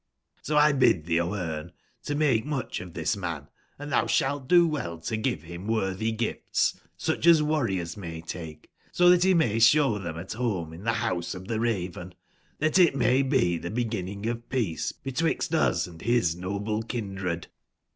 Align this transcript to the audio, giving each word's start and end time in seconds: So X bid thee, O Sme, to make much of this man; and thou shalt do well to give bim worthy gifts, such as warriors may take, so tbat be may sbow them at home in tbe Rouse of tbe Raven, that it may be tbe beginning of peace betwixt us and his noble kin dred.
So 0.41 0.57
X 0.57 0.75
bid 0.79 1.05
thee, 1.05 1.19
O 1.21 1.29
Sme, 1.31 1.69
to 2.05 2.15
make 2.15 2.43
much 2.43 2.79
of 2.81 2.95
this 2.95 3.15
man; 3.15 3.49
and 3.77 3.91
thou 3.91 4.07
shalt 4.07 4.47
do 4.49 4.67
well 4.67 4.97
to 5.01 5.15
give 5.15 5.43
bim 5.43 5.67
worthy 5.67 6.11
gifts, 6.11 6.81
such 6.97 7.27
as 7.27 7.43
warriors 7.43 7.95
may 7.95 8.19
take, 8.19 8.71
so 8.91 9.11
tbat 9.15 9.21
be 9.21 9.33
may 9.35 9.57
sbow 9.59 10.01
them 10.01 10.17
at 10.17 10.33
home 10.33 10.73
in 10.73 10.81
tbe 10.85 10.97
Rouse 11.03 11.35
of 11.35 11.43
tbe 11.43 11.59
Raven, 11.61 12.15
that 12.57 12.79
it 12.79 12.95
may 12.95 13.21
be 13.21 13.59
tbe 13.59 13.75
beginning 13.75 14.25
of 14.25 14.49
peace 14.49 14.91
betwixt 14.91 15.53
us 15.53 15.85
and 15.85 16.01
his 16.01 16.35
noble 16.35 16.81
kin 16.81 17.13
dred. 17.13 17.45